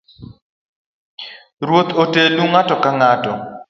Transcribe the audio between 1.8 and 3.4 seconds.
otelnu ng’ato kang’ato